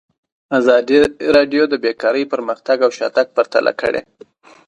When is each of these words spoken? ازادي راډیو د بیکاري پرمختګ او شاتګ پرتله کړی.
ازادي 0.59 0.97
راډیو 1.35 1.63
د 1.69 1.73
بیکاري 1.83 2.23
پرمختګ 2.33 2.77
او 2.85 2.91
شاتګ 2.97 3.27
پرتله 3.37 3.71
کړی. 3.81 4.01